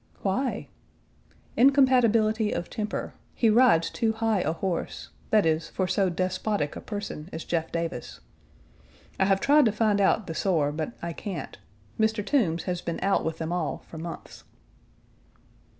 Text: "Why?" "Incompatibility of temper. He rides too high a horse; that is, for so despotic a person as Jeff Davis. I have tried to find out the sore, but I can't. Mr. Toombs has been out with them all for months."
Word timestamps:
"Why?" 0.23 0.67
"Incompatibility 1.55 2.51
of 2.53 2.71
temper. 2.71 3.13
He 3.35 3.51
rides 3.51 3.91
too 3.91 4.13
high 4.13 4.39
a 4.39 4.51
horse; 4.53 5.09
that 5.29 5.45
is, 5.45 5.69
for 5.69 5.87
so 5.87 6.09
despotic 6.09 6.75
a 6.75 6.81
person 6.81 7.29
as 7.31 7.43
Jeff 7.43 7.71
Davis. 7.71 8.19
I 9.19 9.25
have 9.25 9.39
tried 9.39 9.65
to 9.65 9.71
find 9.71 10.01
out 10.01 10.25
the 10.25 10.33
sore, 10.33 10.71
but 10.71 10.93
I 11.03 11.13
can't. 11.13 11.55
Mr. 11.99 12.25
Toombs 12.25 12.63
has 12.63 12.81
been 12.81 12.99
out 13.03 13.23
with 13.23 13.37
them 13.37 13.51
all 13.53 13.83
for 13.87 13.99
months." 13.99 14.43